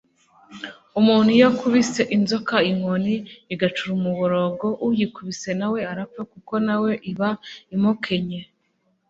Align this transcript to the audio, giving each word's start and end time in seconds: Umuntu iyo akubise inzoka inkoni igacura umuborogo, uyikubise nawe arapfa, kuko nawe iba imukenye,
Umuntu 0.99 1.29
iyo 1.35 1.45
akubise 1.51 2.01
inzoka 2.15 2.55
inkoni 2.71 3.15
igacura 3.53 3.91
umuborogo, 3.99 4.67
uyikubise 4.87 5.49
nawe 5.59 5.79
arapfa, 5.91 6.21
kuko 6.31 6.53
nawe 6.65 6.91
iba 7.11 7.29
imukenye, 7.75 8.39